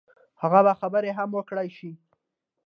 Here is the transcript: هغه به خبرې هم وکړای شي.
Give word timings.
هغه 0.41 0.59
به 0.65 0.73
خبرې 0.81 1.11
هم 1.17 1.29
وکړای 1.33 1.69
شي. 1.77 1.91